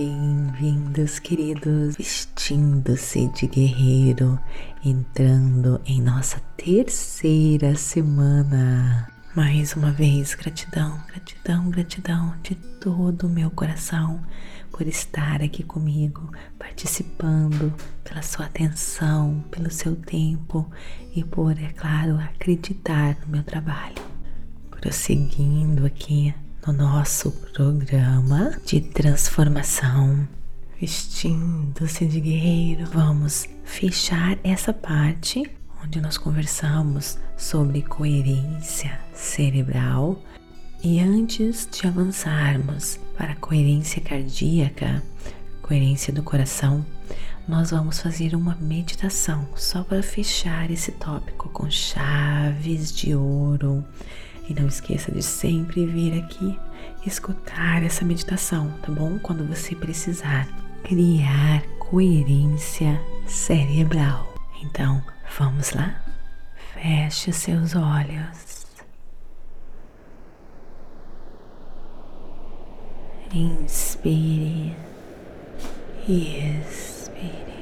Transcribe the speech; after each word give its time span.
Bem-vindos, 0.00 1.18
queridos, 1.18 1.96
vestindo-se 1.96 3.26
de 3.34 3.48
guerreiro, 3.48 4.38
entrando 4.84 5.80
em 5.84 6.00
nossa 6.00 6.38
terceira 6.56 7.74
semana. 7.74 9.10
Mais 9.34 9.74
uma 9.74 9.90
vez, 9.90 10.36
gratidão, 10.36 11.02
gratidão, 11.08 11.68
gratidão 11.68 12.32
de 12.44 12.54
todo 12.54 13.26
o 13.26 13.28
meu 13.28 13.50
coração 13.50 14.24
por 14.70 14.86
estar 14.86 15.42
aqui 15.42 15.64
comigo, 15.64 16.30
participando, 16.56 17.74
pela 18.04 18.22
sua 18.22 18.46
atenção, 18.46 19.44
pelo 19.50 19.68
seu 19.68 19.96
tempo 19.96 20.70
e 21.12 21.24
por, 21.24 21.58
é 21.58 21.72
claro, 21.72 22.20
acreditar 22.20 23.16
no 23.22 23.32
meu 23.32 23.42
trabalho. 23.42 23.96
Prosseguindo 24.70 25.84
aqui 25.84 26.32
no 26.66 26.72
nosso 26.72 27.30
programa 27.30 28.58
de 28.64 28.80
transformação, 28.80 30.28
vestindo-se 30.80 32.04
de 32.04 32.20
guerreiro, 32.20 32.86
vamos 32.86 33.48
fechar 33.64 34.38
essa 34.42 34.72
parte 34.72 35.42
onde 35.82 36.00
nós 36.00 36.18
conversamos 36.18 37.18
sobre 37.36 37.82
coerência 37.82 38.98
cerebral. 39.14 40.20
E 40.82 41.00
antes 41.00 41.68
de 41.70 41.86
avançarmos 41.86 43.00
para 43.16 43.32
a 43.32 43.36
coerência 43.36 44.00
cardíaca, 44.00 45.02
coerência 45.62 46.12
do 46.12 46.22
coração, 46.22 46.84
nós 47.48 47.70
vamos 47.70 47.98
fazer 48.00 48.34
uma 48.34 48.56
meditação 48.56 49.48
só 49.56 49.82
para 49.82 50.02
fechar 50.02 50.70
esse 50.70 50.92
tópico 50.92 51.48
com 51.48 51.70
chaves 51.70 52.92
de 52.92 53.14
ouro 53.14 53.84
e 54.48 54.54
não 54.54 54.66
esqueça 54.66 55.12
de 55.12 55.22
sempre 55.22 55.86
vir 55.86 56.22
aqui 56.22 56.58
escutar 57.06 57.82
essa 57.82 58.04
meditação, 58.04 58.72
tá 58.82 58.90
bom? 58.90 59.18
Quando 59.18 59.44
você 59.46 59.74
precisar 59.74 60.48
criar 60.82 61.62
coerência 61.78 63.00
cerebral. 63.26 64.34
Então, 64.62 65.02
vamos 65.38 65.72
lá? 65.72 66.02
Feche 66.74 67.32
seus 67.32 67.74
olhos. 67.74 68.66
Inspire 73.32 74.74
e 76.08 76.60
expire. 76.60 77.57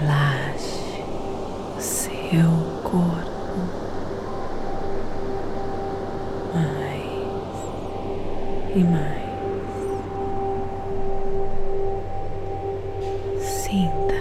Relaxe 0.00 1.02
o 1.76 1.80
seu 1.80 2.50
corpo 2.82 3.30
mais 6.54 7.04
e 8.74 8.84
mais. 8.84 9.20
Sinta. 13.42 14.20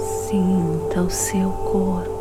Sinta 0.00 1.02
o 1.02 1.10
seu 1.10 1.50
corpo. 1.50 2.13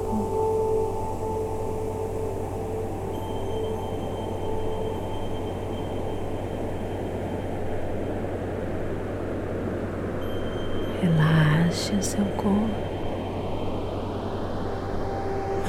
O 11.96 12.02
seu 12.02 12.26
corpo. 12.38 12.70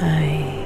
Mais 0.01 0.64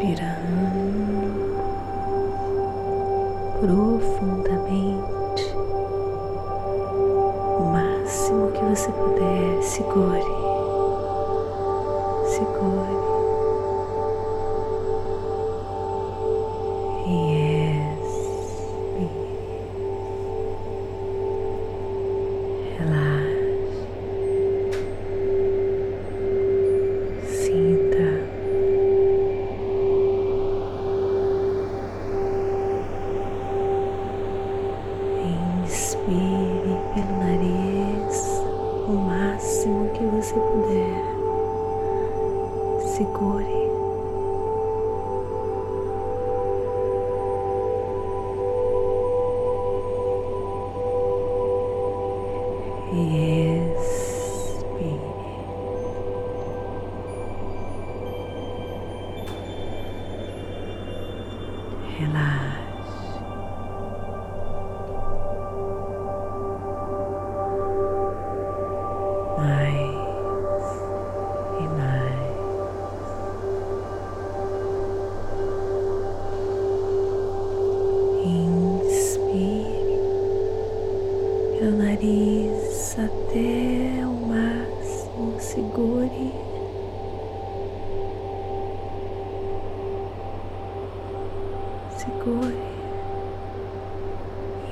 Inspirando 0.00 1.36
profundamente 3.60 5.44
o 7.58 7.70
máximo 7.70 8.50
que 8.50 8.64
você 8.64 8.90
puder, 8.92 9.62
segure, 9.62 10.39
Inspire 36.00 36.78
pelo 36.94 37.18
nariz 37.18 38.42
o 38.88 38.92
máximo 38.92 39.90
que 39.90 40.04
você 40.04 40.34
puder. 40.34 41.04
Segure. 42.96 43.69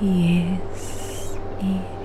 E 0.01 0.59
expire. 0.73 1.98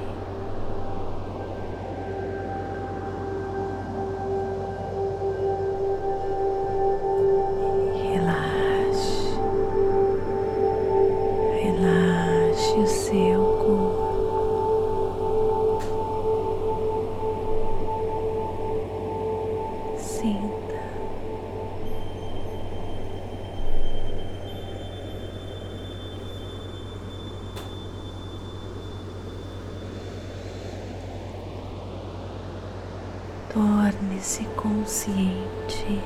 Torne-se 33.54 34.44
consciente. 34.56 36.02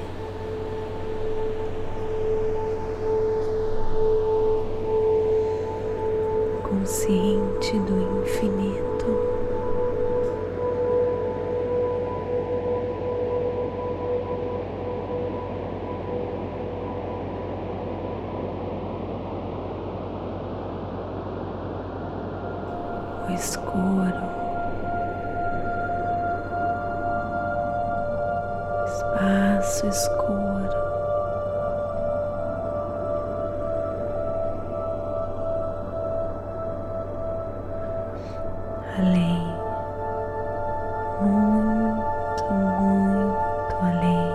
Consciente 6.61 7.79
do 7.79 8.21
infinito. 8.21 8.86
Espaço 29.77 29.87
escuro. 29.87 30.87
Além, 38.97 39.55
muito, 41.21 42.53
muito 42.53 43.75
além. 43.83 44.27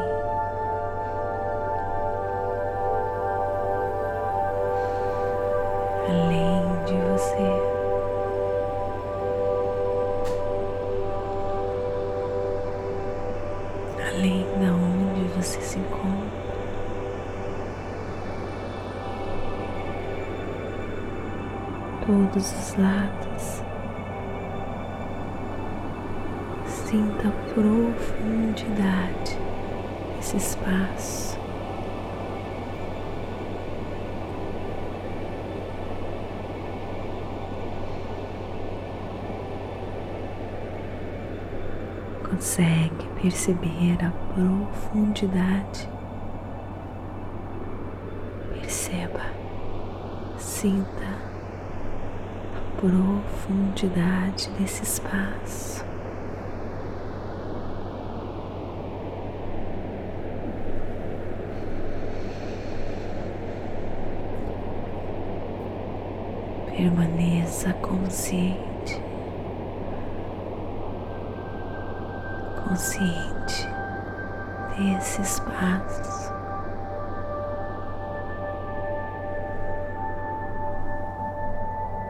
Além 6.09 6.85
de 6.85 6.95
você. 6.95 7.73
além 14.15 14.45
da 14.61 14.73
onde 14.73 15.02
você 15.37 15.61
se 15.61 15.79
encontra. 15.79 16.43
Todos 22.07 22.53
os 22.53 22.77
lados. 22.77 23.63
Sinta 26.67 27.29
a 27.29 27.55
profundidade 27.55 29.39
desse 30.17 30.37
espaço. 30.37 31.39
Consegue 42.29 43.12
perceber 43.23 43.97
a 44.05 44.11
profundidade. 44.35 45.89
Perceba, 48.53 49.21
sinta 50.37 51.07
a 52.57 52.81
profundidade 52.81 54.51
desse 54.59 54.83
espaço. 54.83 55.85
Permaneça 66.77 67.73
consciente. 67.75 68.72
Consciente 72.73 73.69
desse 74.75 75.21
espaço. 75.21 76.33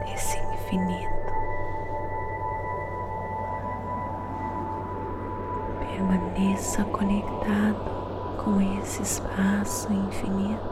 Desse 0.05 0.39
infinito. 0.39 1.33
Permaneça 5.81 6.85
conectado 6.85 8.37
com 8.45 8.61
esse 8.81 9.03
espaço 9.03 9.93
infinito. 9.93 10.72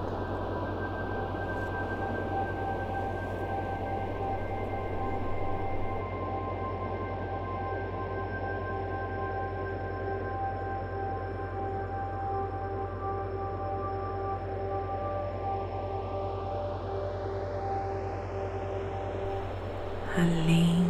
Além 20.21 20.87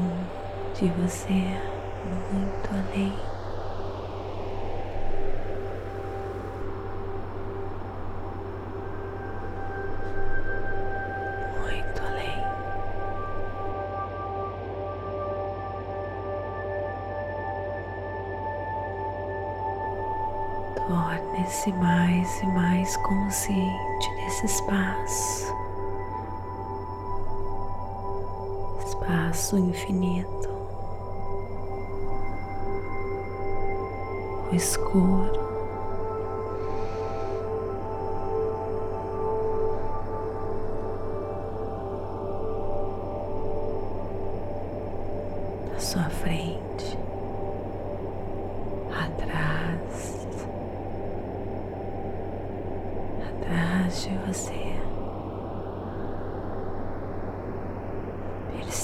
de 0.75 0.89
você, 0.89 1.33
muito 2.33 2.71
além. 2.73 3.13
Muito 11.61 12.03
além. 12.03 12.41
Torne-se 20.89 21.73
mais 21.75 22.41
e 22.43 22.47
mais 22.47 22.97
consciente 22.97 24.15
desse 24.17 24.47
espaço. 24.47 25.40
Espaço 29.31 29.57
infinito, 29.59 30.49
o 34.51 34.55
escuro. 34.55 35.40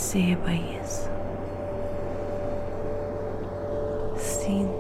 Perceba 0.06 0.52
isso. 0.52 1.10
Sinta. 4.16 4.75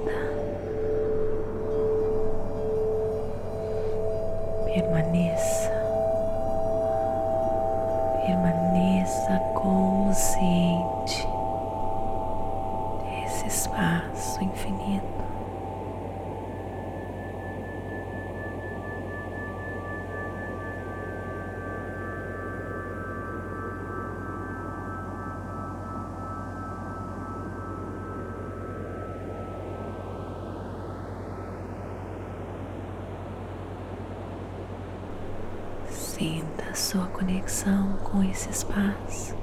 Sinta 36.18 36.74
sua 36.74 37.06
conexão 37.08 37.98
com 37.98 38.22
esse 38.22 38.48
espaço. 38.48 39.34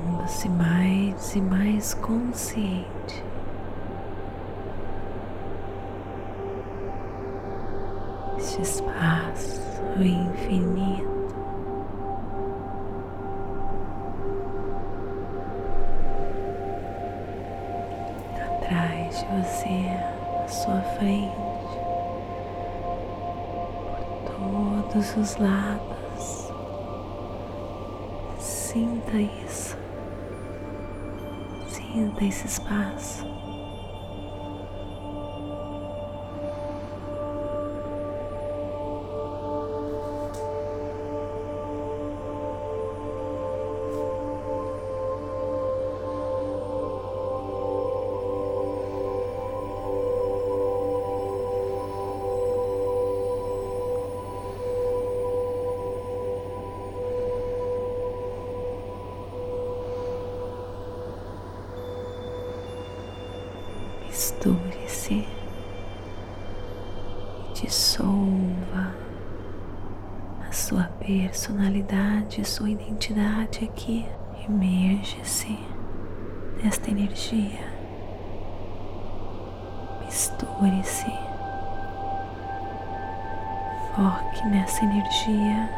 Tornando-se 0.00 0.48
mais 0.48 1.34
e 1.34 1.40
mais 1.40 1.94
consciente. 1.94 3.24
Este 8.38 8.62
espaço 8.62 9.60
infinito. 9.98 11.10
atrás 18.62 19.18
de 19.18 19.26
você, 19.26 20.44
à 20.44 20.48
sua 20.48 20.80
frente, 20.98 21.36
por 24.26 24.92
todos 24.92 25.16
os 25.16 25.36
lados. 25.36 26.50
Sinta 28.38 29.16
isso, 29.16 29.69
sinta 31.92 32.24
esse 32.24 32.46
espaço. 32.46 33.26
Misture-se 64.10 65.14
e 65.14 65.28
dissolva 67.54 68.92
a 70.48 70.52
sua 70.52 70.84
personalidade, 70.98 72.44
sua 72.44 72.70
identidade 72.70 73.64
aqui. 73.64 74.04
Emerge-se 74.48 75.56
nesta 76.60 76.90
energia. 76.90 77.70
Misture-se. 80.04 81.12
Foque 83.94 84.46
nessa 84.48 84.84
energia. 84.84 85.70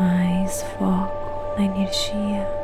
Mais 0.00 0.62
foco 0.62 1.58
na 1.58 1.64
energia. 1.64 2.61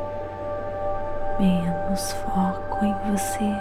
Menos 1.39 2.11
foco 2.11 2.83
em 2.83 2.93
você. 3.09 3.55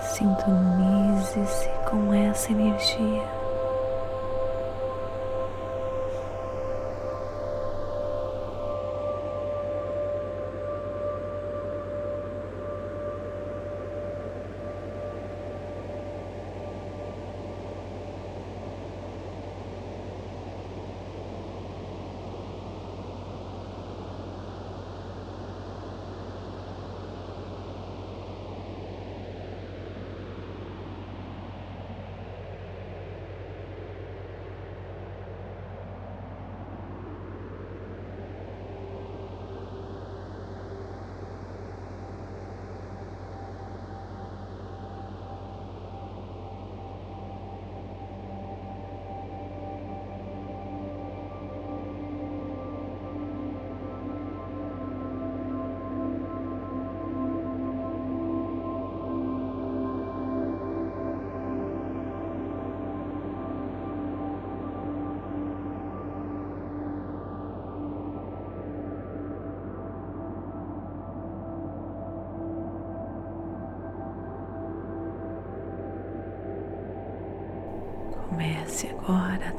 Sintonize-se 0.00 1.68
com 1.88 2.12
essa 2.12 2.50
energia. 2.50 3.37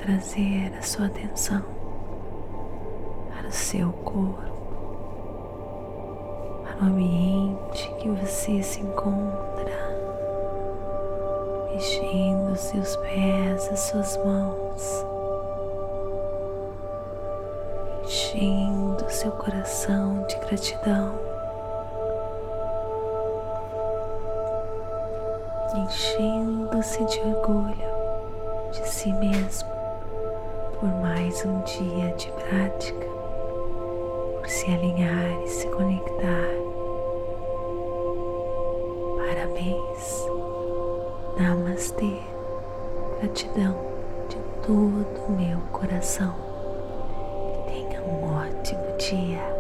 Trazer 0.09 0.73
a 0.75 0.81
sua 0.81 1.05
atenção 1.05 1.63
para 3.29 3.47
o 3.47 3.51
seu 3.51 3.91
corpo, 3.91 4.41
para 6.63 6.83
o 6.83 6.87
ambiente 6.87 7.93
que 7.99 8.09
você 8.09 8.63
se 8.63 8.79
encontra, 8.79 9.69
mexendo 11.71 12.53
os 12.53 12.59
seus 12.59 12.95
pés, 12.95 13.69
as 13.71 13.79
suas 13.81 14.17
mãos, 14.25 15.05
enchendo 18.03 19.09
seu 19.09 19.31
coração 19.33 20.25
de 20.27 20.35
gratidão. 20.39 21.29
enchendo-se 25.71 27.05
de 27.05 27.19
orgulho 27.19 27.89
de 28.71 28.87
si 28.89 29.13
mesmo 29.13 29.78
por 30.79 30.89
mais 31.01 31.45
um 31.45 31.62
dia 31.63 32.13
de 32.15 32.31
prática, 32.31 33.05
por 34.39 34.48
se 34.48 34.65
alinhar 34.71 35.43
e 35.43 35.48
se 35.50 35.67
conectar. 35.67 36.48
Parabéns, 39.17 40.25
Namastê, 41.38 42.19
gratidão 43.19 43.75
de 44.29 44.38
todo 44.65 45.25
o 45.27 45.31
meu 45.31 45.59
coração. 45.74 46.33
Tenha 47.67 48.01
um 48.01 48.36
ótimo 48.36 48.98
dia. 48.98 49.59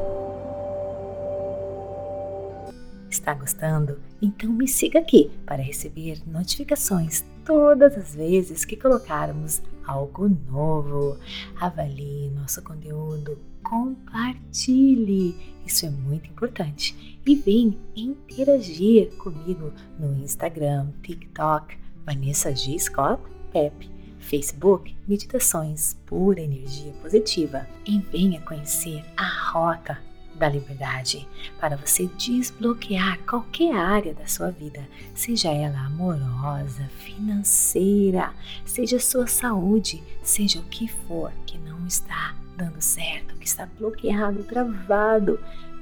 Está 3.09 3.33
gostando? 3.33 3.99
Então 4.21 4.49
me 4.49 4.69
siga 4.69 4.99
aqui 4.99 5.29
para 5.45 5.61
receber 5.61 6.21
notificações 6.25 7.25
todas 7.43 7.97
as 7.97 8.15
vezes 8.15 8.63
que 8.63 8.77
colocarmos 8.77 9.61
algo 9.89 10.29
novo. 10.29 11.17
Avalie 11.59 12.29
nosso 12.31 12.61
conteúdo, 12.61 13.37
compartilhe, 13.63 15.35
isso 15.65 15.85
é 15.85 15.89
muito 15.89 16.29
importante. 16.29 17.19
E 17.25 17.35
vem 17.35 17.77
interagir 17.95 19.15
comigo 19.17 19.73
no 19.99 20.15
Instagram, 20.23 20.91
TikTok, 21.03 21.77
Vanessa 22.05 22.55
G. 22.55 22.77
Scott 22.77 23.21
Pep, 23.51 23.89
Facebook, 24.19 24.95
Meditações 25.07 25.95
Pura 26.05 26.41
Energia 26.41 26.93
Positiva. 27.01 27.67
E 27.85 27.99
venha 27.99 28.41
conhecer 28.41 29.03
a 29.17 29.51
Rota 29.51 30.08
da 30.39 30.47
liberdade 30.47 31.27
para 31.59 31.75
você 31.75 32.07
desbloquear 32.17 33.19
qualquer 33.29 33.75
área 33.75 34.13
da 34.13 34.25
sua 34.25 34.49
vida, 34.49 34.87
seja 35.13 35.49
ela 35.51 35.85
amorosa, 35.85 36.89
financeira, 36.99 38.33
seja 38.65 38.99
sua 38.99 39.27
saúde, 39.27 40.01
seja 40.23 40.59
o 40.59 40.63
que 40.63 40.87
for 40.87 41.31
que 41.45 41.57
não 41.57 41.85
está 41.85 42.33
dando 42.55 42.81
certo, 42.81 43.35
que 43.35 43.45
está 43.45 43.65
bloqueado, 43.65 44.43
travado. 44.43 45.39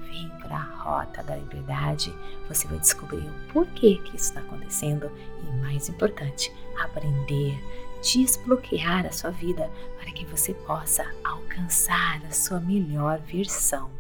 Vem 0.09 0.29
para 0.41 0.55
a 0.55 0.75
rota 0.77 1.21
da 1.21 1.35
liberdade, 1.35 2.11
você 2.49 2.67
vai 2.67 2.79
descobrir 2.79 3.27
o 3.27 3.53
porquê 3.53 4.01
que 4.03 4.15
isso 4.15 4.29
está 4.29 4.39
acontecendo 4.39 5.11
e, 5.43 5.61
mais 5.61 5.87
importante, 5.87 6.51
aprender, 6.81 7.61
desbloquear 8.01 9.05
a 9.05 9.11
sua 9.11 9.29
vida 9.29 9.69
para 9.99 10.11
que 10.11 10.25
você 10.25 10.53
possa 10.53 11.05
alcançar 11.23 12.21
a 12.25 12.31
sua 12.31 12.59
melhor 12.59 13.19
versão 13.19 13.91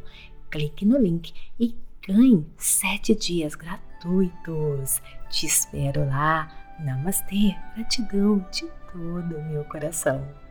clique 0.49 0.85
no 0.85 0.97
link 0.97 1.33
e 1.59 1.75
ganhe 2.07 2.45
sete 2.57 3.15
dias 3.15 3.55
gratuitos. 3.55 5.01
Te 5.29 5.45
espero 5.45 6.05
lá. 6.05 6.51
Namastê, 6.79 7.55
gratidão 7.75 8.45
de 8.51 8.67
todo 8.91 9.37
o 9.37 9.43
meu 9.49 9.63
coração. 9.65 10.46